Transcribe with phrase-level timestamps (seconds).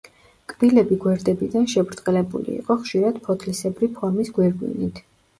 [0.51, 5.03] კბილები გვერდებიდან შებრტყელებული იყო ხშირად ფოთლისებრი ფორმის გვირგვინით.